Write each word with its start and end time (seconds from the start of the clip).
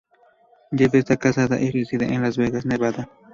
Jaffe 0.71 0.97
está 0.97 1.15
casada 1.17 1.61
y 1.61 1.69
reside 1.69 2.11
en 2.11 2.23
Las 2.23 2.35
Vegas, 2.35 2.65
Nevada. 2.65 3.07